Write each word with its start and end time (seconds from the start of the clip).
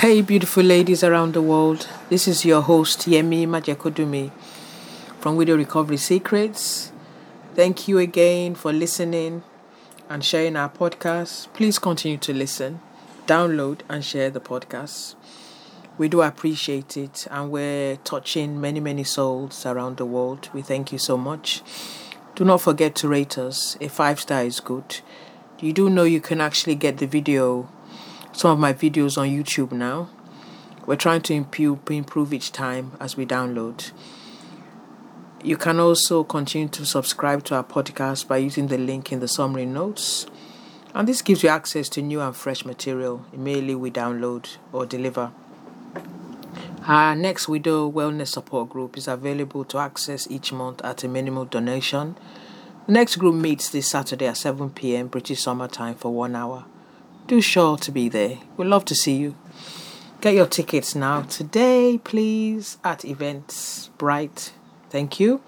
Hey, 0.00 0.22
beautiful 0.22 0.62
ladies 0.62 1.04
around 1.04 1.34
the 1.34 1.42
world. 1.42 1.86
This 2.08 2.26
is 2.26 2.42
your 2.42 2.62
host, 2.62 3.00
Yemi 3.00 3.46
Majekodunmi 3.46 4.30
from 5.18 5.36
Widow 5.36 5.58
Recovery 5.58 5.98
Secrets. 5.98 6.90
Thank 7.54 7.86
you 7.86 7.98
again 7.98 8.54
for 8.54 8.72
listening 8.72 9.42
and 10.08 10.24
sharing 10.24 10.56
our 10.56 10.70
podcast. 10.70 11.52
Please 11.52 11.78
continue 11.78 12.16
to 12.16 12.32
listen, 12.32 12.80
download, 13.26 13.80
and 13.90 14.02
share 14.02 14.30
the 14.30 14.40
podcast. 14.40 15.16
We 15.98 16.08
do 16.08 16.22
appreciate 16.22 16.96
it, 16.96 17.26
and 17.30 17.50
we're 17.50 17.96
touching 17.96 18.58
many, 18.58 18.80
many 18.80 19.04
souls 19.04 19.66
around 19.66 19.98
the 19.98 20.06
world. 20.06 20.48
We 20.54 20.62
thank 20.62 20.92
you 20.92 20.98
so 20.98 21.18
much. 21.18 21.60
Do 22.36 22.46
not 22.46 22.62
forget 22.62 22.94
to 22.94 23.08
rate 23.08 23.36
us. 23.36 23.76
A 23.82 23.88
five 23.90 24.18
star 24.18 24.44
is 24.44 24.60
good. 24.60 25.02
You 25.60 25.74
do 25.74 25.90
know 25.90 26.04
you 26.04 26.22
can 26.22 26.40
actually 26.40 26.76
get 26.76 26.96
the 26.96 27.06
video 27.06 27.68
some 28.32 28.52
of 28.52 28.58
my 28.58 28.72
videos 28.72 29.18
on 29.18 29.28
YouTube 29.28 29.72
now. 29.72 30.08
We're 30.86 30.96
trying 30.96 31.22
to 31.22 31.34
improve, 31.34 32.32
each 32.32 32.52
time 32.52 32.92
as 33.00 33.16
we 33.16 33.26
download. 33.26 33.92
You 35.42 35.56
can 35.56 35.80
also 35.80 36.24
continue 36.24 36.68
to 36.68 36.86
subscribe 36.86 37.44
to 37.44 37.56
our 37.56 37.64
podcast 37.64 38.28
by 38.28 38.38
using 38.38 38.68
the 38.68 38.78
link 38.78 39.12
in 39.12 39.20
the 39.20 39.28
summary 39.28 39.66
notes. 39.66 40.26
And 40.94 41.06
this 41.06 41.22
gives 41.22 41.42
you 41.42 41.48
access 41.48 41.88
to 41.90 42.02
new 42.02 42.20
and 42.20 42.34
fresh 42.34 42.64
material 42.64 43.24
immediately 43.32 43.74
we 43.74 43.90
download 43.90 44.56
or 44.72 44.86
deliver. 44.86 45.32
Our 46.86 47.14
next 47.14 47.46
Widow 47.48 47.90
Wellness 47.90 48.28
Support 48.28 48.70
Group 48.70 48.96
is 48.96 49.06
available 49.06 49.64
to 49.66 49.78
access 49.78 50.30
each 50.30 50.52
month 50.52 50.84
at 50.84 51.04
a 51.04 51.08
minimal 51.08 51.44
donation. 51.44 52.16
The 52.86 52.92
next 52.92 53.16
group 53.16 53.34
meets 53.34 53.68
this 53.68 53.88
Saturday 53.88 54.26
at 54.26 54.36
7 54.36 54.70
pm 54.70 55.08
British 55.08 55.40
Summer 55.40 55.68
Time 55.68 55.94
for 55.94 56.12
one 56.12 56.34
hour 56.34 56.64
do 57.30 57.40
sure 57.40 57.76
to 57.76 57.92
be 57.92 58.08
there. 58.08 58.38
We'd 58.56 58.66
love 58.66 58.84
to 58.86 58.94
see 58.96 59.14
you. 59.14 59.36
Get 60.20 60.34
your 60.34 60.46
tickets 60.46 60.96
now 60.96 61.22
today, 61.22 61.96
please, 62.02 62.76
at 62.82 63.04
Events 63.04 63.88
Bright. 63.98 64.52
Thank 64.88 65.20
you. 65.20 65.40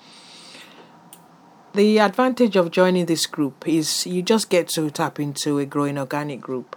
The 1.75 1.99
advantage 1.99 2.55
of 2.55 2.71
joining 2.71 3.07
this 3.07 3.27
group 3.27 3.67
is 3.67 4.07
you 4.07 4.23
just 4.23 4.49
get 4.49 4.69
to 4.69 4.91
tap 4.91 5.19
into 5.19 5.59
a 5.59 5.67
growing 5.67 5.99
organic 5.99 6.41
group 6.41 6.77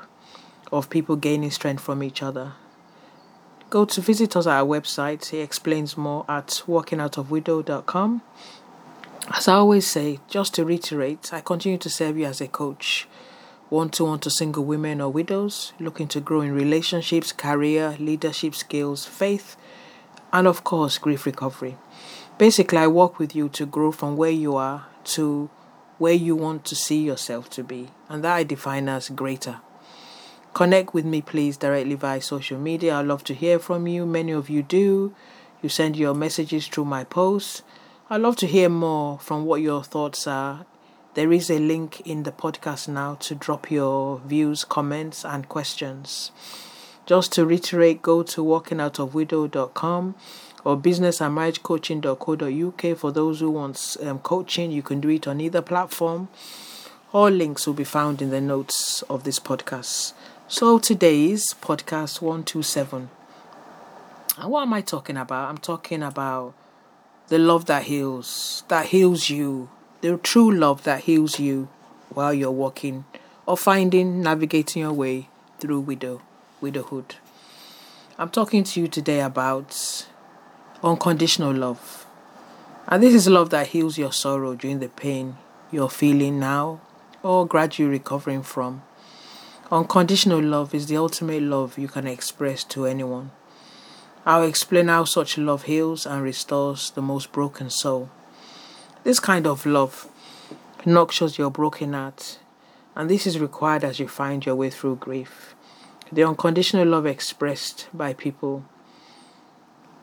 of 0.72 0.90
people 0.90 1.18
gaining 1.18 1.52
strength 1.52 1.84
from 1.84 2.02
each 2.02 2.24
other. 2.24 2.54
Go 3.70 3.86
to 3.86 4.02
visit 4.02 4.36
us 4.36 4.48
at 4.48 4.58
our 4.58 4.66
website. 4.66 5.26
He 5.26 5.38
explains 5.38 5.96
more 5.96 6.26
at 6.28 6.64
walkingoutofwidow.com. 6.66 8.24
As 9.30 9.48
I 9.48 9.54
always 9.54 9.86
say, 9.86 10.20
just 10.28 10.56
to 10.56 10.66
reiterate, 10.66 11.32
I 11.32 11.42
continue 11.42 11.78
to 11.78 11.92
serve 11.92 12.18
you 12.18 12.26
as 12.26 12.42
a 12.42 12.48
coach 12.48 13.08
one 13.70 13.90
to 13.90 14.06
one 14.06 14.20
to 14.20 14.30
single 14.30 14.64
women 14.64 15.02
or 15.02 15.10
widows 15.10 15.74
looking 15.80 16.08
to 16.08 16.20
grow 16.20 16.42
in 16.42 16.54
relationships, 16.54 17.32
career, 17.32 17.96
leadership 18.00 18.54
skills, 18.54 19.06
faith, 19.06 19.56
and 20.32 20.48
of 20.48 20.64
course, 20.64 20.98
grief 20.98 21.26
recovery. 21.26 21.78
Basically, 22.38 22.78
I 22.78 22.88
work 22.88 23.18
with 23.18 23.36
you 23.36 23.50
to 23.50 23.66
grow 23.66 23.92
from 23.92 24.18
where 24.18 24.32
you 24.32 24.56
are 24.56 24.88
to 25.06 25.50
where 25.98 26.14
you 26.14 26.36
want 26.36 26.66
to 26.66 26.76
see 26.76 27.02
yourself 27.02 27.50
to 27.52 27.64
be, 27.64 27.90
and 28.10 28.24
that 28.24 28.36
I 28.36 28.44
define 28.44 28.90
as 28.90 29.10
greater. 29.10 29.62
Connect 30.54 30.94
with 30.94 31.06
me, 31.06 31.22
please, 31.22 31.58
directly 31.58 31.96
via 31.96 32.22
social 32.22 32.60
media. 32.60 32.96
I'd 32.96 33.08
love 33.08 33.24
to 33.26 33.34
hear 33.34 33.60
from 33.60 33.88
you. 33.88 34.06
Many 34.06 34.32
of 34.32 34.50
you 34.50 34.62
do. 34.62 35.14
You 35.62 35.70
send 35.70 35.96
your 35.96 36.14
messages 36.14 36.68
through 36.68 36.86
my 36.86 37.04
posts. 37.04 37.62
I'd 38.10 38.22
love 38.22 38.36
to 38.38 38.48
hear 38.48 38.70
more 38.70 39.20
from 39.20 39.46
what 39.46 39.62
your 39.62 39.84
thoughts 39.84 40.28
are 40.28 40.66
there 41.16 41.32
is 41.32 41.50
a 41.50 41.60
link 41.60 42.02
in 42.02 42.24
the 42.24 42.32
podcast 42.32 42.90
now 42.90 43.16
to 43.16 43.34
drop 43.34 43.72
your 43.72 44.20
views, 44.20 44.66
comments, 44.66 45.26
and 45.26 45.50
questions. 45.50 46.32
Just 47.06 47.32
to 47.34 47.46
reiterate, 47.46 48.02
go 48.02 48.24
to 48.24 48.44
walkingoutofwidow.com 48.44 50.16
or 50.66 50.78
businessandmarriagecoaching.co.uk 50.78 52.98
for 52.98 53.12
those 53.12 53.40
who 53.40 53.52
want 53.52 53.98
um, 54.04 54.20
coaching. 54.20 54.72
You 54.72 54.82
can 54.82 55.00
do 55.00 55.10
it 55.10 55.28
on 55.28 55.40
either 55.40 55.62
platform. 55.62 56.28
All 57.14 57.30
links 57.30 57.66
will 57.66 57.76
be 57.76 57.86
found 57.86 58.22
in 58.22 58.32
the 58.32 58.42
notes 58.42 59.02
of 59.04 59.24
this 59.24 59.40
podcast. 59.40 60.12
So 60.50 60.80
today's 60.80 61.54
podcast 61.62 62.22
127. 62.22 63.10
And 64.38 64.52
what 64.52 64.64
am 64.64 64.74
I 64.74 64.82
talking 64.82 65.16
about? 65.16 65.50
I'm 65.50 65.60
talking 65.60 66.04
about 66.04 66.54
the 67.30 67.40
love 67.40 67.68
that 67.68 67.84
heals, 67.84 68.66
that 68.68 68.88
heals 68.88 69.30
you, 69.30 69.70
the 70.06 70.18
true 70.18 70.52
love 70.52 70.84
that 70.84 71.06
heals 71.06 71.40
you 71.40 71.68
while 72.10 72.32
you're 72.32 72.52
walking 72.52 73.06
or 73.48 73.58
finding, 73.58 74.22
navigating 74.22 74.84
your 74.84 74.94
way 74.94 75.28
through 75.60 75.80
widow, 75.80 76.22
widowhood. 76.62 77.16
I'm 78.20 78.30
talking 78.30 78.64
to 78.66 78.82
you 78.82 78.88
today 78.88 79.22
about 79.22 80.06
unconditional 80.84 81.52
love. 81.56 82.06
And 82.88 83.02
this 83.02 83.16
is 83.16 83.28
love 83.28 83.50
that 83.50 83.70
heals 83.70 83.98
your 83.98 84.12
sorrow 84.12 84.54
during 84.54 84.80
the 84.80 84.90
pain 84.90 85.38
you're 85.72 85.90
feeling 85.90 86.40
now 86.40 86.82
or 87.24 87.48
gradually 87.48 87.90
recovering 87.90 88.44
from. 88.44 88.84
Unconditional 89.72 90.40
love 90.40 90.76
is 90.76 90.86
the 90.86 90.98
ultimate 90.98 91.42
love 91.42 91.80
you 91.80 91.88
can 91.88 92.06
express 92.06 92.64
to 92.66 92.86
anyone. 92.86 93.32
I'll 94.24 94.44
explain 94.44 94.88
how 94.88 95.06
such 95.06 95.40
love 95.40 95.64
heals 95.64 96.06
and 96.06 96.22
restores 96.22 96.92
the 96.92 97.02
most 97.02 97.32
broken 97.32 97.72
soul. 97.72 98.12
This 99.06 99.20
kind 99.20 99.46
of 99.46 99.68
love 99.68 100.10
nurtures 100.84 101.38
your 101.38 101.52
broken 101.52 101.94
heart, 101.94 102.40
and 102.96 103.08
this 103.08 103.28
is 103.28 103.38
required 103.40 103.84
as 103.84 104.00
you 104.00 104.08
find 104.08 104.44
your 104.44 104.56
way 104.56 104.72
through 104.72 104.96
grief. 104.96 105.54
The 106.12 106.24
unconditional 106.24 106.88
love 106.88 107.06
expressed 107.06 107.88
by 107.94 108.14
people 108.14 108.66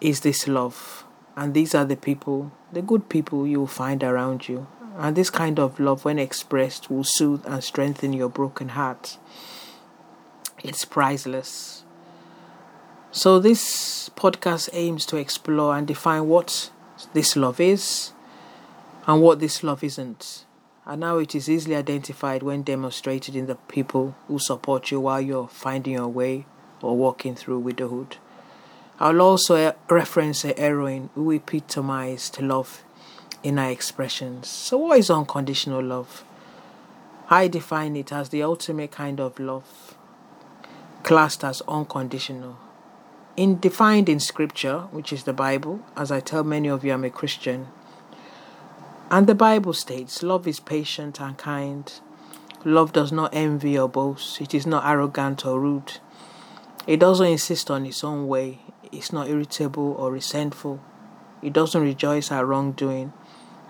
is 0.01 0.21
this 0.21 0.47
love, 0.47 1.05
and 1.35 1.53
these 1.53 1.75
are 1.75 1.85
the 1.85 1.97
people, 1.97 2.53
the 2.73 2.81
good 2.81 3.09
people 3.09 3.45
you 3.45 3.59
will 3.59 3.67
find 3.67 4.05
around 4.05 4.49
you. 4.49 4.69
And 4.97 5.17
this 5.17 5.31
kind 5.31 5.59
of 5.59 5.81
love, 5.81 6.05
when 6.05 6.21
expressed, 6.21 6.89
will 6.89 7.03
soothe 7.03 7.45
and 7.45 7.65
strengthen 7.65 8.13
your 8.13 8.29
broken 8.29 8.69
heart. 8.69 9.19
It's 10.63 10.85
priceless. 10.85 11.83
So, 13.11 13.41
this 13.41 14.11
podcast 14.11 14.69
aims 14.73 15.05
to 15.07 15.17
explore 15.17 15.77
and 15.77 15.89
define 15.89 16.29
what 16.29 16.71
this 17.15 17.35
love 17.35 17.59
is, 17.59 18.13
and 19.07 19.21
what 19.21 19.41
this 19.41 19.63
love 19.63 19.83
isn't. 19.83 20.45
And 20.85 21.01
now 21.01 21.19
it 21.19 21.35
is 21.35 21.49
easily 21.49 21.77
identified 21.77 22.43
when 22.43 22.63
demonstrated 22.63 23.37
in 23.37 23.47
the 23.47 23.55
people 23.55 24.17
who 24.27 24.39
support 24.39 24.91
you 24.91 25.01
while 25.01 25.21
you're 25.21 25.49
finding 25.49 25.95
your 25.95 26.09
way 26.09 26.47
or 26.81 26.97
walking 26.97 27.35
through 27.37 27.61
widowhood. 27.61 28.17
I'll 28.99 29.21
also 29.21 29.75
reference 29.89 30.45
a 30.45 30.55
heroine 30.59 31.11
who 31.15 31.31
epitomized 31.31 32.41
love 32.41 32.85
in 33.43 33.57
her 33.57 33.69
expressions. 33.69 34.49
So, 34.49 34.79
what 34.79 34.99
is 34.99 35.11
unconditional 35.11 35.83
love? 35.83 36.25
I 37.31 37.49
define 37.49 37.97
it 37.97 38.13
as 38.13 38.29
the 38.29 38.43
ultimate 38.43 38.91
kind 38.91 39.19
of 39.19 39.39
love, 39.39 39.97
classed 41.03 41.43
as 41.45 41.63
unconditional. 41.67 42.59
In 43.37 43.59
defined 43.59 44.09
in 44.09 44.21
scripture, 44.21 44.81
which 44.91 45.13
is 45.13 45.25
the 45.25 45.33
Bible, 45.33 45.81
as 45.97 46.13
I 46.13 46.21
tell 46.21 46.45
many 46.45 46.69
of 46.69 46.85
you 46.85 46.93
I'm 46.93 47.05
a 47.05 47.11
Christian, 47.11 47.69
and 49.13 49.27
the 49.27 49.35
Bible 49.35 49.75
states 49.75 50.23
love 50.23 50.49
is 50.49 50.59
patient 50.59 51.21
and 51.21 51.37
kind. 51.37 51.93
Love 52.65 52.95
does 52.95 53.13
not 53.13 53.35
envy 53.35 53.79
or 53.79 53.87
boast. 53.87 54.41
It 54.41 54.55
is 54.55 54.67
not 54.67 54.87
arrogant 54.87 55.45
or 55.45 55.61
rude. 55.61 55.99
It 56.87 56.99
doesn't 56.99 57.27
insist 57.27 57.71
on 57.71 57.85
its 57.85 58.03
own 58.03 58.27
way. 58.27 58.61
It's 58.91 59.13
not 59.13 59.29
irritable 59.29 59.93
or 59.99 60.11
resentful. 60.11 60.81
It 61.43 61.53
doesn't 61.53 61.83
rejoice 61.83 62.33
at 62.33 62.47
wrongdoing, 62.47 63.13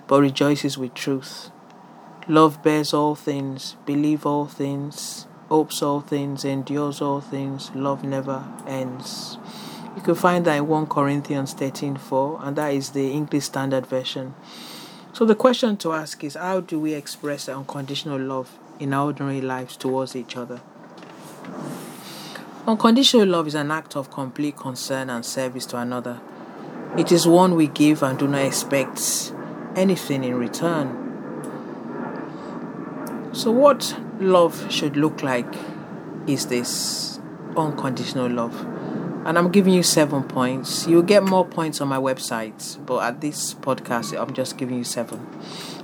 but 0.06 0.20
rejoices 0.20 0.78
with 0.78 0.94
truth. 0.94 1.50
Love 2.28 2.62
bears 2.62 2.94
all 2.94 3.16
things, 3.16 3.74
believes 3.84 4.24
all 4.24 4.46
things, 4.46 5.26
hopes 5.48 5.82
all 5.82 6.02
things, 6.02 6.44
endures 6.44 7.00
all 7.00 7.20
things. 7.20 7.72
Love 7.74 8.04
never 8.04 8.44
ends. 8.68 9.38
You 9.96 10.02
can 10.02 10.14
find 10.14 10.44
that 10.44 10.58
in 10.58 10.68
1 10.68 10.86
Corinthians 10.86 11.52
13:4, 11.52 12.38
and 12.42 12.54
that 12.54 12.72
is 12.72 12.90
the 12.90 13.10
English 13.10 13.46
Standard 13.46 13.88
Version. 13.88 14.34
So 15.14 15.26
the 15.26 15.34
question 15.34 15.76
to 15.78 15.92
ask 15.92 16.24
is 16.24 16.36
how 16.36 16.60
do 16.60 16.80
we 16.80 16.94
express 16.94 17.46
unconditional 17.46 18.18
love 18.18 18.58
in 18.80 18.94
our 18.94 19.06
ordinary 19.06 19.42
lives 19.42 19.76
towards 19.76 20.16
each 20.16 20.38
other? 20.38 20.62
Unconditional 22.66 23.26
love 23.26 23.46
is 23.46 23.54
an 23.54 23.70
act 23.70 23.94
of 23.94 24.10
complete 24.10 24.56
concern 24.56 25.10
and 25.10 25.26
service 25.26 25.66
to 25.66 25.76
another. 25.76 26.18
It 26.96 27.12
is 27.12 27.26
one 27.26 27.56
we 27.56 27.66
give 27.66 28.02
and 28.02 28.18
do 28.18 28.26
not 28.26 28.40
expect 28.40 29.34
anything 29.76 30.24
in 30.24 30.34
return. 30.36 30.98
So, 33.32 33.50
what 33.50 33.98
love 34.18 34.72
should 34.72 34.96
look 34.96 35.22
like 35.22 35.54
is 36.26 36.46
this 36.46 37.20
unconditional 37.54 38.30
love 38.30 38.71
and 39.24 39.38
I'm 39.38 39.50
giving 39.50 39.72
you 39.72 39.82
seven 39.82 40.24
points. 40.24 40.86
You'll 40.86 41.02
get 41.02 41.22
more 41.22 41.44
points 41.46 41.80
on 41.80 41.88
my 41.88 41.98
website, 41.98 42.84
but 42.84 43.02
at 43.04 43.20
this 43.20 43.54
podcast, 43.54 44.18
I'm 44.20 44.34
just 44.34 44.58
giving 44.58 44.76
you 44.78 44.84
seven. 44.84 45.26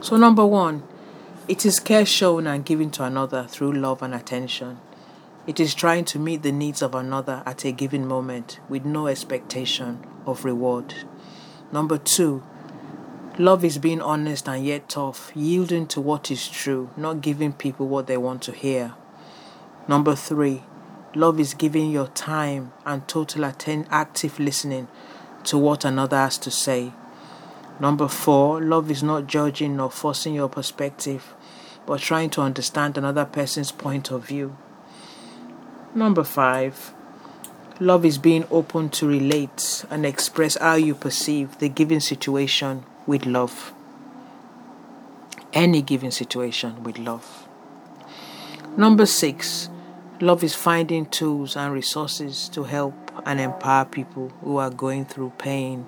So, 0.02 0.16
number 0.16 0.44
one, 0.44 0.82
it 1.46 1.64
is 1.64 1.78
care 1.80 2.04
shown 2.04 2.46
and 2.46 2.64
given 2.64 2.90
to 2.92 3.04
another 3.04 3.44
through 3.48 3.72
love 3.72 4.02
and 4.02 4.14
attention. 4.14 4.80
It 5.46 5.60
is 5.60 5.74
trying 5.74 6.04
to 6.06 6.18
meet 6.18 6.42
the 6.42 6.52
needs 6.52 6.82
of 6.82 6.94
another 6.94 7.42
at 7.46 7.64
a 7.64 7.72
given 7.72 8.06
moment 8.06 8.60
with 8.68 8.84
no 8.84 9.06
expectation 9.06 10.04
of 10.26 10.44
reward. 10.44 10.94
Number 11.72 11.96
two, 11.96 12.42
love 13.38 13.64
is 13.64 13.78
being 13.78 14.02
honest 14.02 14.48
and 14.48 14.64
yet 14.64 14.88
tough, 14.88 15.32
yielding 15.34 15.86
to 15.86 16.00
what 16.00 16.30
is 16.30 16.48
true, 16.48 16.90
not 16.96 17.22
giving 17.22 17.52
people 17.52 17.88
what 17.88 18.08
they 18.08 18.16
want 18.16 18.42
to 18.42 18.52
hear. 18.52 18.94
Number 19.86 20.14
three, 20.14 20.64
love 21.14 21.40
is 21.40 21.54
giving 21.54 21.90
your 21.90 22.08
time 22.08 22.72
and 22.84 23.06
total 23.08 23.44
atten- 23.44 23.86
active 23.90 24.38
listening 24.38 24.88
to 25.44 25.56
what 25.56 25.84
another 25.84 26.16
has 26.16 26.38
to 26.38 26.50
say. 26.50 26.92
Number 27.80 28.08
four, 28.08 28.60
love 28.60 28.90
is 28.90 29.02
not 29.02 29.26
judging 29.26 29.80
or 29.80 29.90
forcing 29.90 30.34
your 30.34 30.48
perspective, 30.48 31.34
but 31.86 32.00
trying 32.00 32.30
to 32.30 32.40
understand 32.40 32.98
another 32.98 33.24
person's 33.24 33.72
point 33.72 34.10
of 34.10 34.26
view. 34.26 34.56
Number 35.94 36.24
five, 36.24 36.92
love 37.80 38.04
is 38.04 38.18
being 38.18 38.46
open 38.50 38.90
to 38.90 39.06
relate 39.06 39.84
and 39.90 40.04
express 40.04 40.56
how 40.56 40.74
you 40.74 40.94
perceive 40.94 41.58
the 41.58 41.68
given 41.68 42.00
situation 42.00 42.84
with 43.06 43.24
love. 43.24 43.72
Any 45.52 45.80
given 45.80 46.10
situation 46.10 46.82
with 46.82 46.98
love. 46.98 47.48
Number 48.76 49.06
six, 49.06 49.70
love 50.20 50.42
is 50.42 50.54
finding 50.54 51.06
tools 51.06 51.56
and 51.56 51.72
resources 51.72 52.48
to 52.50 52.64
help 52.64 52.94
and 53.26 53.40
empower 53.40 53.84
people 53.84 54.30
who 54.42 54.56
are 54.56 54.70
going 54.70 55.04
through 55.04 55.32
pain 55.38 55.86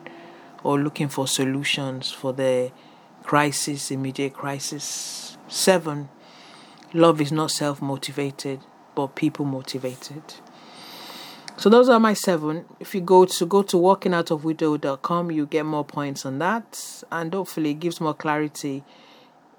or 0.62 0.78
looking 0.78 1.08
for 1.08 1.26
solutions 1.26 2.10
for 2.10 2.32
their 2.32 2.70
crisis, 3.22 3.90
immediate 3.90 4.34
crisis. 4.34 5.36
Seven, 5.48 6.08
love 6.92 7.20
is 7.20 7.32
not 7.32 7.50
self 7.50 7.80
motivated 7.82 8.60
but 8.94 9.14
people 9.14 9.44
motivated. 9.44 10.22
So 11.56 11.68
those 11.68 11.88
are 11.88 12.00
my 12.00 12.14
seven. 12.14 12.64
If 12.78 12.94
you 12.94 13.00
go 13.00 13.24
to 13.24 13.46
go 13.46 13.62
to 13.62 13.76
walkingoutofwidow.com, 13.76 15.30
you 15.30 15.46
get 15.46 15.66
more 15.66 15.84
points 15.84 16.24
on 16.24 16.38
that, 16.38 17.02
and 17.10 17.32
hopefully 17.34 17.70
it 17.70 17.80
gives 17.80 18.00
more 18.00 18.14
clarity. 18.14 18.84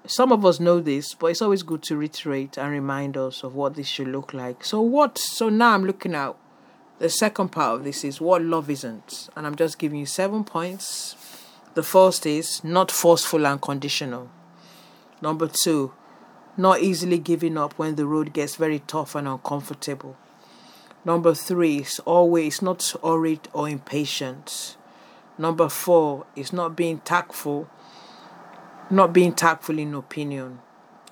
Some 0.04 0.32
of 0.32 0.44
us 0.44 0.58
know 0.58 0.80
this, 0.80 1.14
but 1.14 1.28
it's 1.28 1.42
always 1.42 1.62
good 1.62 1.82
to 1.84 1.96
reiterate 1.96 2.58
and 2.58 2.72
remind 2.72 3.16
us 3.16 3.44
of 3.44 3.54
what 3.54 3.74
this 3.74 3.86
should 3.86 4.08
look 4.08 4.34
like. 4.34 4.64
So 4.64 4.80
what? 4.80 5.16
So 5.16 5.48
now 5.48 5.74
I'm 5.74 5.84
looking 5.84 6.14
at 6.14 6.34
the 6.98 7.08
second 7.08 7.50
part 7.50 7.76
of 7.76 7.84
this 7.84 8.04
is 8.04 8.20
what 8.20 8.42
love 8.42 8.68
isn't, 8.68 9.28
and 9.36 9.46
I'm 9.46 9.56
just 9.56 9.78
giving 9.78 10.00
you 10.00 10.06
seven 10.06 10.44
points. 10.44 11.16
The 11.74 11.82
first 11.82 12.26
is 12.26 12.62
not 12.62 12.90
forceful 12.90 13.46
and 13.46 13.60
conditional. 13.60 14.28
Number 15.20 15.48
two, 15.48 15.92
not 16.56 16.80
easily 16.80 17.18
giving 17.18 17.56
up 17.56 17.72
when 17.74 17.94
the 17.94 18.06
road 18.06 18.32
gets 18.32 18.56
very 18.56 18.80
tough 18.80 19.14
and 19.14 19.26
uncomfortable. 19.26 20.16
Number 21.04 21.34
three 21.34 21.78
is 21.78 21.98
always 22.00 22.60
not 22.60 22.94
worried 23.02 23.48
or 23.52 23.68
impatient. 23.68 24.76
Number 25.38 25.68
four 25.68 26.26
is 26.36 26.52
not 26.52 26.76
being 26.76 27.00
tactful, 27.00 27.68
not 28.92 29.14
being 29.14 29.32
tactful 29.32 29.78
in 29.78 29.94
opinion. 29.94 30.58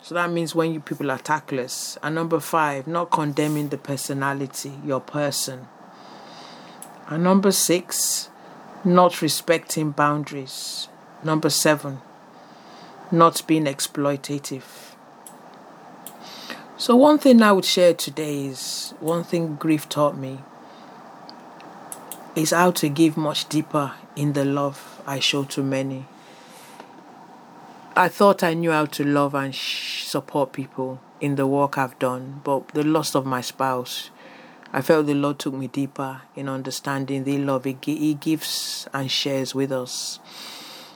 So 0.02 0.14
that 0.14 0.30
means 0.30 0.54
when 0.54 0.74
you 0.74 0.80
people 0.80 1.10
are 1.10 1.18
tactless. 1.18 1.96
And 2.02 2.14
number 2.14 2.38
five, 2.38 2.86
not 2.86 3.10
condemning 3.10 3.70
the 3.70 3.78
personality, 3.78 4.74
your 4.84 5.00
person. 5.00 5.66
And 7.08 7.24
number 7.24 7.50
six, 7.50 8.28
not 8.84 9.22
respecting 9.22 9.92
boundaries. 9.92 10.88
Number 11.24 11.48
seven, 11.48 12.00
not 13.10 13.42
being 13.46 13.64
exploitative. 13.64 14.62
So, 16.76 16.96
one 16.96 17.18
thing 17.18 17.42
I 17.42 17.52
would 17.52 17.66
share 17.66 17.92
today 17.92 18.46
is 18.46 18.94
one 19.00 19.24
thing 19.24 19.56
grief 19.56 19.88
taught 19.88 20.16
me 20.16 20.38
is 22.34 22.52
how 22.52 22.70
to 22.72 22.88
give 22.88 23.16
much 23.16 23.48
deeper 23.48 23.92
in 24.16 24.34
the 24.34 24.44
love 24.44 25.02
I 25.06 25.18
show 25.18 25.44
to 25.44 25.62
many. 25.62 26.06
I 27.96 28.06
thought 28.06 28.44
I 28.44 28.54
knew 28.54 28.70
how 28.70 28.86
to 28.86 29.04
love 29.04 29.34
and 29.34 29.52
sh- 29.52 30.04
support 30.04 30.52
people 30.52 31.00
in 31.20 31.34
the 31.34 31.46
work 31.46 31.76
I've 31.76 31.98
done, 31.98 32.40
but 32.44 32.68
the 32.68 32.84
loss 32.84 33.16
of 33.16 33.26
my 33.26 33.40
spouse, 33.40 34.10
I 34.72 34.80
felt 34.80 35.06
the 35.06 35.14
Lord 35.14 35.40
took 35.40 35.54
me 35.54 35.66
deeper 35.66 36.22
in 36.36 36.48
understanding 36.48 37.24
the 37.24 37.38
love 37.38 37.64
He, 37.64 37.76
he 37.82 38.14
gives 38.14 38.86
and 38.94 39.10
shares 39.10 39.56
with 39.56 39.72
us. 39.72 40.20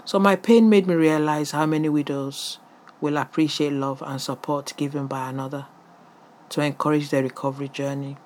So, 0.05 0.21
my 0.21 0.37
pain 0.37 0.71
made 0.71 0.87
me 0.87 0.95
realize 0.95 1.51
how 1.51 1.67
many 1.67 1.89
widows 1.89 2.59
will 3.01 3.17
appreciate 3.17 3.73
love 3.73 4.01
and 4.07 4.21
support 4.21 4.73
given 4.77 5.09
by 5.09 5.29
another 5.29 5.67
to 6.51 6.61
encourage 6.61 7.11
their 7.11 7.25
recovery 7.25 7.69
journey. 7.69 8.19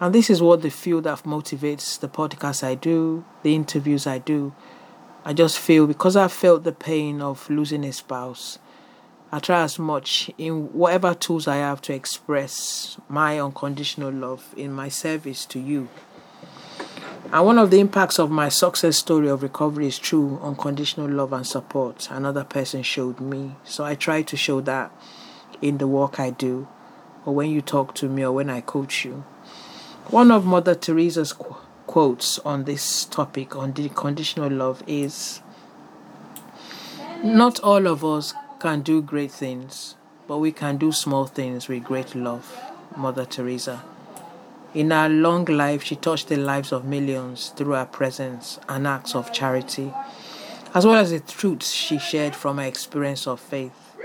And 0.00 0.12
this 0.12 0.28
is 0.28 0.42
what 0.42 0.62
the 0.62 0.70
feel 0.70 1.00
that 1.02 1.22
motivates 1.22 2.00
the 2.00 2.08
podcast 2.08 2.64
I 2.64 2.74
do, 2.74 3.24
the 3.44 3.54
interviews 3.54 4.08
I 4.08 4.18
do. 4.18 4.54
I 5.28 5.34
just 5.34 5.58
feel 5.58 5.86
because 5.86 6.16
I 6.16 6.26
felt 6.26 6.64
the 6.64 6.72
pain 6.72 7.20
of 7.20 7.50
losing 7.50 7.84
a 7.84 7.92
spouse, 7.92 8.58
I 9.30 9.40
try 9.40 9.62
as 9.62 9.78
much 9.78 10.30
in 10.38 10.72
whatever 10.72 11.12
tools 11.12 11.46
I 11.46 11.56
have 11.56 11.82
to 11.82 11.92
express 11.92 12.96
my 13.10 13.38
unconditional 13.38 14.10
love 14.10 14.54
in 14.56 14.72
my 14.72 14.88
service 14.88 15.44
to 15.44 15.60
you. 15.60 15.90
And 17.30 17.44
one 17.44 17.58
of 17.58 17.70
the 17.70 17.78
impacts 17.78 18.18
of 18.18 18.30
my 18.30 18.48
success 18.48 18.96
story 18.96 19.28
of 19.28 19.42
recovery 19.42 19.86
is 19.88 19.98
true 19.98 20.40
unconditional 20.42 21.10
love 21.10 21.34
and 21.34 21.46
support 21.46 22.08
another 22.10 22.44
person 22.44 22.82
showed 22.82 23.20
me. 23.20 23.54
So 23.64 23.84
I 23.84 23.96
try 23.96 24.22
to 24.22 24.34
show 24.34 24.62
that 24.62 24.90
in 25.60 25.76
the 25.76 25.86
work 25.86 26.18
I 26.18 26.30
do 26.30 26.68
or 27.26 27.34
when 27.34 27.50
you 27.50 27.60
talk 27.60 27.94
to 27.96 28.08
me 28.08 28.24
or 28.24 28.32
when 28.32 28.48
I 28.48 28.62
coach 28.62 29.04
you. 29.04 29.24
One 30.06 30.30
of 30.30 30.46
Mother 30.46 30.74
Teresa's 30.74 31.34
quotes 31.88 32.38
on 32.40 32.64
this 32.64 33.06
topic, 33.06 33.56
on 33.56 33.72
the 33.72 33.88
conditional 33.88 34.50
love, 34.50 34.82
is 34.86 35.40
Not 37.24 37.58
all 37.60 37.88
of 37.88 38.04
us 38.04 38.34
can 38.60 38.82
do 38.82 39.00
great 39.02 39.32
things, 39.32 39.96
but 40.28 40.38
we 40.38 40.52
can 40.52 40.76
do 40.76 40.92
small 40.92 41.26
things 41.26 41.66
with 41.66 41.82
great 41.82 42.14
love. 42.14 42.56
Mother 42.94 43.24
Teresa. 43.24 43.82
In 44.74 44.90
her 44.90 45.08
long 45.08 45.46
life, 45.46 45.82
she 45.82 45.96
touched 45.96 46.28
the 46.28 46.36
lives 46.36 46.72
of 46.72 46.84
millions 46.84 47.54
through 47.56 47.72
her 47.72 47.86
presence 47.86 48.58
and 48.68 48.86
acts 48.86 49.14
of 49.14 49.32
charity, 49.32 49.92
as 50.74 50.84
well 50.84 50.96
as 50.96 51.10
the 51.10 51.20
truths 51.20 51.72
she 51.72 51.98
shared 51.98 52.36
from 52.36 52.58
her 52.58 52.64
experience 52.64 53.26
of 53.26 53.40
faith. 53.40 53.96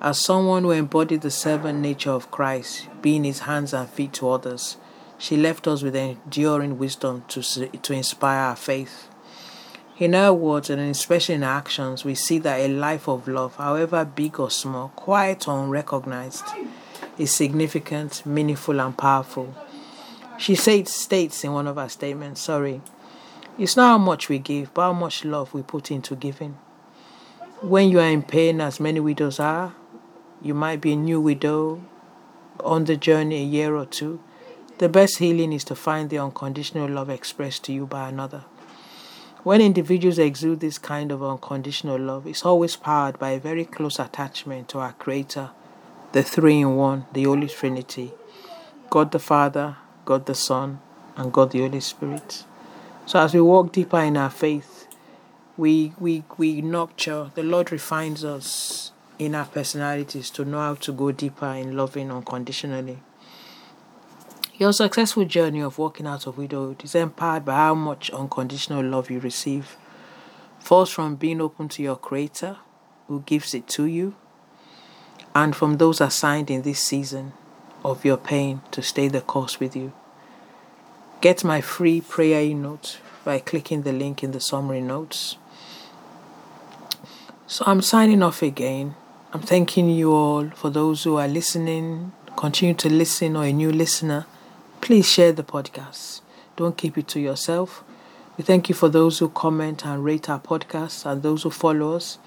As 0.00 0.18
someone 0.18 0.64
who 0.64 0.72
embodied 0.72 1.20
the 1.20 1.30
servant 1.30 1.78
nature 1.78 2.10
of 2.10 2.32
Christ, 2.32 2.88
being 3.00 3.22
his 3.22 3.40
hands 3.40 3.72
and 3.72 3.88
feet 3.88 4.12
to 4.14 4.30
others, 4.30 4.78
she 5.18 5.36
left 5.36 5.66
us 5.66 5.82
with 5.82 5.96
enduring 5.96 6.78
wisdom 6.78 7.24
to, 7.28 7.42
to 7.42 7.92
inspire 7.92 8.40
our 8.40 8.56
faith. 8.56 9.08
In 9.96 10.12
her 10.12 10.32
words 10.32 10.70
and 10.70 10.80
especially 10.80 11.36
in 11.36 11.42
her 11.42 11.48
actions, 11.48 12.04
we 12.04 12.14
see 12.14 12.38
that 12.38 12.58
a 12.58 12.68
life 12.68 13.08
of 13.08 13.28
love, 13.28 13.56
however 13.56 14.04
big 14.04 14.40
or 14.40 14.50
small, 14.50 14.88
quiet 14.88 15.46
or 15.46 15.62
unrecognized, 15.62 16.44
is 17.16 17.32
significant, 17.32 18.26
meaningful, 18.26 18.80
and 18.80 18.98
powerful. 18.98 19.54
She 20.36 20.56
said, 20.56 20.88
states 20.88 21.44
in 21.44 21.52
one 21.52 21.68
of 21.68 21.76
her 21.76 21.88
statements, 21.88 22.40
sorry, 22.40 22.80
it's 23.56 23.76
not 23.76 23.86
how 23.86 23.98
much 23.98 24.28
we 24.28 24.40
give, 24.40 24.74
but 24.74 24.82
how 24.82 24.92
much 24.92 25.24
love 25.24 25.54
we 25.54 25.62
put 25.62 25.92
into 25.92 26.16
giving. 26.16 26.58
When 27.60 27.88
you 27.88 28.00
are 28.00 28.08
in 28.08 28.24
pain, 28.24 28.60
as 28.60 28.80
many 28.80 28.98
widows 28.98 29.38
are, 29.38 29.74
you 30.42 30.54
might 30.54 30.80
be 30.80 30.92
a 30.92 30.96
new 30.96 31.20
widow 31.20 31.82
on 32.60 32.84
the 32.84 32.96
journey 32.96 33.36
a 33.36 33.44
year 33.44 33.76
or 33.76 33.86
two. 33.86 34.20
The 34.78 34.88
best 34.88 35.18
healing 35.18 35.52
is 35.52 35.62
to 35.64 35.76
find 35.76 36.10
the 36.10 36.18
unconditional 36.18 36.88
love 36.88 37.08
expressed 37.08 37.62
to 37.64 37.72
you 37.72 37.86
by 37.86 38.08
another. 38.08 38.44
When 39.44 39.60
individuals 39.60 40.18
exude 40.18 40.60
this 40.60 40.78
kind 40.78 41.12
of 41.12 41.22
unconditional 41.22 42.00
love, 42.00 42.26
it's 42.26 42.44
always 42.44 42.74
powered 42.74 43.18
by 43.18 43.30
a 43.30 43.40
very 43.40 43.64
close 43.64 43.98
attachment 43.98 44.68
to 44.70 44.80
our 44.80 44.94
Creator, 44.94 45.50
the 46.12 46.22
three 46.22 46.60
in 46.60 46.76
one, 46.76 47.06
the 47.12 47.24
Holy 47.24 47.48
Trinity 47.48 48.12
God 48.90 49.10
the 49.10 49.18
Father, 49.18 49.76
God 50.04 50.26
the 50.26 50.34
Son, 50.34 50.80
and 51.16 51.32
God 51.32 51.50
the 51.50 51.60
Holy 51.60 51.80
Spirit. 51.80 52.44
So 53.06 53.18
as 53.18 53.34
we 53.34 53.40
walk 53.40 53.72
deeper 53.72 53.98
in 53.98 54.16
our 54.16 54.30
faith, 54.30 54.86
we, 55.56 55.92
we, 55.98 56.24
we 56.36 56.62
nurture, 56.62 57.30
the 57.34 57.42
Lord 57.42 57.70
refines 57.72 58.24
us 58.24 58.92
in 59.18 59.34
our 59.34 59.46
personalities 59.46 60.30
to 60.30 60.44
know 60.44 60.58
how 60.58 60.74
to 60.74 60.92
go 60.92 61.12
deeper 61.12 61.46
in 61.46 61.76
loving 61.76 62.10
unconditionally. 62.10 62.98
Your 64.56 64.72
successful 64.72 65.24
journey 65.24 65.60
of 65.62 65.78
walking 65.78 66.06
out 66.06 66.28
of 66.28 66.38
widowhood 66.38 66.84
is 66.84 66.94
empowered 66.94 67.44
by 67.44 67.54
how 67.56 67.74
much 67.74 68.08
unconditional 68.10 68.84
love 68.84 69.10
you 69.10 69.18
receive. 69.18 69.76
First, 70.60 70.94
from 70.94 71.16
being 71.16 71.40
open 71.40 71.68
to 71.70 71.82
your 71.82 71.96
Creator, 71.96 72.58
who 73.08 73.22
gives 73.22 73.52
it 73.52 73.66
to 73.70 73.86
you, 73.86 74.14
and 75.34 75.56
from 75.56 75.78
those 75.78 76.00
assigned 76.00 76.52
in 76.52 76.62
this 76.62 76.78
season 76.78 77.32
of 77.84 78.04
your 78.04 78.16
pain 78.16 78.60
to 78.70 78.80
stay 78.80 79.08
the 79.08 79.20
course 79.20 79.58
with 79.58 79.74
you. 79.74 79.92
Get 81.20 81.42
my 81.42 81.60
free 81.60 82.00
prayer 82.00 82.42
e 82.42 82.54
note 82.54 82.98
by 83.24 83.40
clicking 83.40 83.82
the 83.82 83.92
link 83.92 84.22
in 84.22 84.30
the 84.30 84.40
summary 84.40 84.80
notes. 84.80 85.36
So 87.48 87.64
I'm 87.66 87.82
signing 87.82 88.22
off 88.22 88.40
again. 88.40 88.94
I'm 89.32 89.42
thanking 89.42 89.90
you 89.90 90.12
all 90.12 90.50
for 90.50 90.70
those 90.70 91.02
who 91.02 91.16
are 91.16 91.26
listening, 91.26 92.12
continue 92.36 92.74
to 92.74 92.88
listen, 92.88 93.34
or 93.34 93.46
a 93.46 93.52
new 93.52 93.72
listener. 93.72 94.26
Please 94.84 95.10
share 95.10 95.32
the 95.32 95.42
podcast. 95.42 96.20
Don't 96.56 96.76
keep 96.76 96.98
it 96.98 97.08
to 97.08 97.18
yourself. 97.18 97.82
We 98.36 98.44
thank 98.44 98.68
you 98.68 98.74
for 98.74 98.90
those 98.90 99.18
who 99.18 99.30
comment 99.30 99.86
and 99.86 100.04
rate 100.04 100.28
our 100.28 100.38
podcast 100.38 101.06
and 101.06 101.22
those 101.22 101.44
who 101.44 101.50
follow 101.50 101.96
us. 101.96 102.18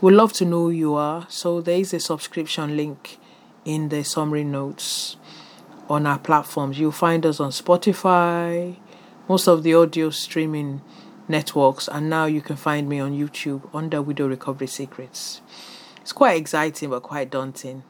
We'd 0.00 0.14
love 0.14 0.32
to 0.34 0.46
know 0.46 0.62
who 0.62 0.70
you 0.70 0.94
are. 0.94 1.26
So 1.28 1.60
there 1.60 1.78
is 1.78 1.92
a 1.92 2.00
subscription 2.00 2.78
link 2.78 3.18
in 3.66 3.90
the 3.90 4.04
summary 4.04 4.42
notes 4.42 5.18
on 5.90 6.06
our 6.06 6.18
platforms. 6.18 6.78
You'll 6.78 6.92
find 6.92 7.26
us 7.26 7.40
on 7.40 7.50
Spotify, 7.50 8.78
most 9.28 9.46
of 9.46 9.62
the 9.62 9.74
audio 9.74 10.08
streaming 10.08 10.80
networks, 11.28 11.88
and 11.88 12.08
now 12.08 12.24
you 12.24 12.40
can 12.40 12.56
find 12.56 12.88
me 12.88 13.00
on 13.00 13.12
YouTube 13.12 13.68
under 13.74 14.00
Widow 14.00 14.28
Recovery 14.28 14.66
Secrets. 14.66 15.42
It's 16.00 16.12
quite 16.12 16.40
exciting 16.40 16.88
but 16.88 17.02
quite 17.02 17.28
daunting. 17.28 17.82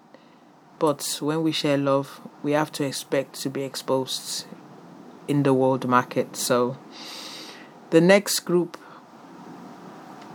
But 0.83 1.19
when 1.21 1.45
we 1.45 1.53
share 1.53 1.79
love, 1.79 2.21
we 2.43 2.51
have 2.53 2.73
to 2.73 2.85
expect 2.85 3.41
to 3.43 3.49
be 3.49 3.63
exposed 3.63 4.47
in 5.29 5.45
the 5.45 5.55
world 5.55 5.87
market. 5.87 6.35
So 6.35 6.77
the 7.91 8.01
next 8.01 8.41
group 8.41 8.77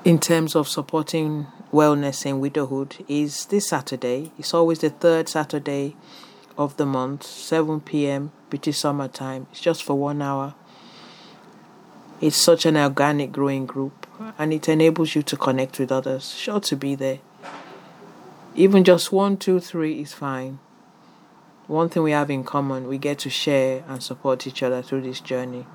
in 0.05 0.19
terms 0.19 0.55
of 0.55 0.69
supporting 0.69 1.47
wellness 1.73 2.25
in 2.25 2.39
widowhood 2.39 3.03
is 3.09 3.47
this 3.47 3.67
Saturday. 3.67 4.31
It's 4.39 4.53
always 4.53 4.79
the 4.79 4.89
third 4.89 5.27
Saturday 5.27 5.97
of 6.57 6.77
the 6.77 6.85
month, 6.85 7.23
7 7.23 7.81
p.m. 7.81 8.31
British 8.49 8.77
summer 8.77 9.09
time. 9.09 9.47
It's 9.51 9.59
just 9.59 9.83
for 9.83 9.95
one 9.95 10.21
hour. 10.21 10.55
It's 12.21 12.37
such 12.37 12.65
an 12.65 12.77
organic 12.77 13.33
growing 13.33 13.65
group 13.65 14.07
and 14.37 14.53
it 14.53 14.69
enables 14.69 15.13
you 15.13 15.23
to 15.23 15.35
connect 15.35 15.77
with 15.77 15.91
others. 15.91 16.31
Sure 16.31 16.61
to 16.61 16.77
be 16.77 16.95
there. 16.95 17.19
Even 18.57 18.83
just 18.83 19.11
one, 19.11 19.37
two, 19.37 19.59
three 19.59 20.01
is 20.01 20.13
fine. 20.13 20.57
One 21.67 21.89
thing 21.89 22.01
we 22.01 22.09
have 22.09 22.31
in 22.31 22.43
common, 22.43 22.87
we 22.87 22.97
get 22.97 23.19
to 23.19 23.29
share 23.29 23.83
and 23.87 24.01
support 24.01 24.47
each 24.47 24.63
other 24.63 24.81
through 24.81 25.03
this 25.03 25.19
journey. 25.19 25.67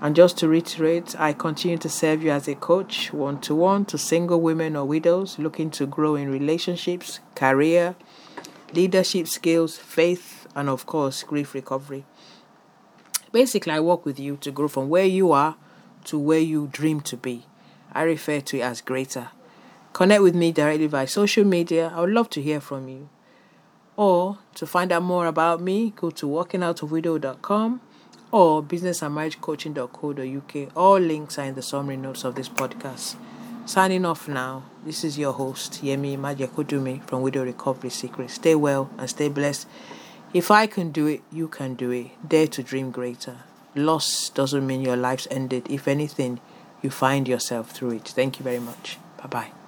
And 0.00 0.16
just 0.16 0.38
to 0.38 0.48
reiterate, 0.48 1.14
I 1.20 1.34
continue 1.34 1.76
to 1.76 1.90
serve 1.90 2.22
you 2.22 2.30
as 2.30 2.48
a 2.48 2.54
coach, 2.54 3.12
one 3.12 3.38
to 3.42 3.54
one, 3.54 3.84
to 3.84 3.98
single 3.98 4.40
women 4.40 4.76
or 4.76 4.86
widows 4.86 5.38
looking 5.38 5.70
to 5.72 5.84
grow 5.84 6.14
in 6.14 6.32
relationships, 6.32 7.20
career, 7.34 7.96
leadership 8.72 9.28
skills, 9.28 9.76
faith, 9.76 10.46
and 10.54 10.70
of 10.70 10.86
course, 10.86 11.22
grief 11.22 11.52
recovery. 11.52 12.06
Basically, 13.30 13.72
I 13.72 13.80
work 13.80 14.06
with 14.06 14.18
you 14.18 14.38
to 14.38 14.50
grow 14.50 14.68
from 14.68 14.88
where 14.88 15.04
you 15.04 15.32
are 15.32 15.56
to 16.04 16.18
where 16.18 16.38
you 16.38 16.70
dream 16.72 17.02
to 17.02 17.18
be. 17.18 17.44
I 17.92 18.04
refer 18.04 18.40
to 18.40 18.56
it 18.56 18.62
as 18.62 18.80
greater. 18.80 19.28
Connect 19.92 20.22
with 20.22 20.34
me 20.34 20.52
directly 20.52 20.86
via 20.86 21.06
social 21.06 21.44
media. 21.44 21.92
I 21.94 22.00
would 22.00 22.10
love 22.10 22.30
to 22.30 22.42
hear 22.42 22.60
from 22.60 22.88
you. 22.88 23.08
Or 23.96 24.38
to 24.54 24.66
find 24.66 24.92
out 24.92 25.02
more 25.02 25.26
about 25.26 25.60
me, 25.60 25.92
go 25.94 26.10
to 26.10 26.26
walkingoutofwidow.com 26.26 27.80
or 28.30 28.62
businessandmarriagecoaching.co.uk. 28.62 30.76
All 30.76 30.98
links 30.98 31.38
are 31.38 31.44
in 31.44 31.54
the 31.54 31.62
summary 31.62 31.96
notes 31.96 32.24
of 32.24 32.34
this 32.34 32.48
podcast. 32.48 33.16
Signing 33.66 34.06
off 34.06 34.26
now. 34.26 34.64
This 34.84 35.04
is 35.04 35.18
your 35.18 35.32
host, 35.32 35.84
Yemi 35.84 36.18
Majekodunmi 36.18 37.06
from 37.06 37.22
Widow 37.22 37.44
Recovery 37.44 37.90
Secret. 37.90 38.30
Stay 38.30 38.54
well 38.54 38.90
and 38.98 39.10
stay 39.10 39.28
blessed. 39.28 39.68
If 40.32 40.50
I 40.50 40.66
can 40.66 40.92
do 40.92 41.06
it, 41.06 41.20
you 41.30 41.48
can 41.48 41.74
do 41.74 41.90
it. 41.90 42.12
Dare 42.26 42.46
to 42.48 42.62
dream 42.62 42.90
greater. 42.90 43.38
Loss 43.74 44.30
doesn't 44.30 44.66
mean 44.66 44.80
your 44.80 44.96
life's 44.96 45.28
ended. 45.30 45.70
If 45.70 45.86
anything, 45.86 46.40
you 46.82 46.90
find 46.90 47.28
yourself 47.28 47.70
through 47.70 47.96
it. 47.96 48.08
Thank 48.08 48.38
you 48.38 48.44
very 48.44 48.60
much. 48.60 48.98
Bye 49.18 49.28
bye. 49.28 49.59